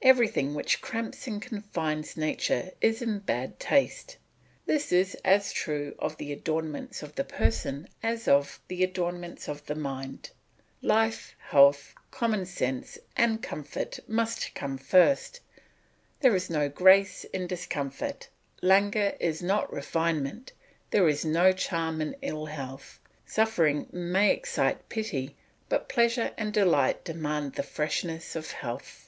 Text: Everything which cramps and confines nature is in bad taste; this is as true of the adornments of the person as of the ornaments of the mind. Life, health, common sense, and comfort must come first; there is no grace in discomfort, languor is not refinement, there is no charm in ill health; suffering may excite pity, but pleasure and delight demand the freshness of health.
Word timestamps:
Everything 0.00 0.54
which 0.54 0.80
cramps 0.80 1.26
and 1.26 1.42
confines 1.42 2.16
nature 2.16 2.70
is 2.80 3.02
in 3.02 3.18
bad 3.18 3.58
taste; 3.58 4.16
this 4.64 4.92
is 4.92 5.16
as 5.24 5.52
true 5.52 5.96
of 5.98 6.16
the 6.16 6.30
adornments 6.32 7.02
of 7.02 7.16
the 7.16 7.24
person 7.24 7.88
as 8.04 8.28
of 8.28 8.60
the 8.68 8.86
ornaments 8.96 9.48
of 9.48 9.66
the 9.66 9.74
mind. 9.74 10.30
Life, 10.80 11.34
health, 11.50 11.92
common 12.12 12.46
sense, 12.46 12.96
and 13.16 13.42
comfort 13.42 13.98
must 14.06 14.54
come 14.54 14.78
first; 14.78 15.40
there 16.20 16.36
is 16.36 16.48
no 16.48 16.68
grace 16.68 17.24
in 17.24 17.48
discomfort, 17.48 18.28
languor 18.62 19.14
is 19.18 19.42
not 19.42 19.72
refinement, 19.72 20.52
there 20.92 21.08
is 21.08 21.24
no 21.24 21.50
charm 21.50 22.00
in 22.00 22.14
ill 22.22 22.46
health; 22.46 23.00
suffering 23.26 23.88
may 23.90 24.30
excite 24.30 24.88
pity, 24.88 25.34
but 25.68 25.88
pleasure 25.88 26.30
and 26.38 26.52
delight 26.54 27.02
demand 27.04 27.54
the 27.54 27.64
freshness 27.64 28.36
of 28.36 28.52
health. 28.52 29.02